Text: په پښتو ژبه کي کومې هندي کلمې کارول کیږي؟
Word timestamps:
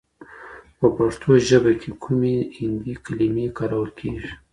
په 0.77 0.87
پښتو 0.97 1.29
ژبه 1.47 1.71
کي 1.81 1.91
کومې 2.03 2.35
هندي 2.57 2.93
کلمې 3.05 3.47
کارول 3.57 3.89
کیږي؟ 3.99 4.31